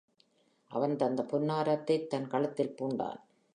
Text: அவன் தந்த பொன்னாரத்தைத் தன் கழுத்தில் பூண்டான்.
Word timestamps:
அவன் 0.67 0.95
தந்த 0.95 1.23
பொன்னாரத்தைத் 1.23 2.07
தன் 2.07 2.27
கழுத்தில் 2.27 2.75
பூண்டான். 2.75 3.19